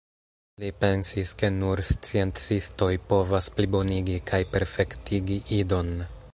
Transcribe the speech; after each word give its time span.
Li 0.61 0.69
pensis 0.83 1.33
ke 1.41 1.49
nur 1.57 1.83
sciencistoj 1.89 2.89
povas 3.13 3.53
plibonigi 3.59 4.19
kaj 4.33 4.43
perfektigi 4.57 5.41
Idon. 5.63 5.97